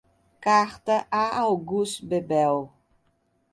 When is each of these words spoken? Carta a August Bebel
Carta 0.43 1.05
a 1.11 1.21
August 1.45 2.03
Bebel 2.09 2.71